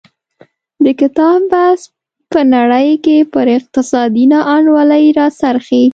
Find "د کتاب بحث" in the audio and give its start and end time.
0.83-1.81